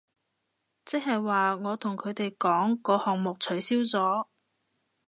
[0.83, 4.25] 即係話我同佢哋講個項目取消咗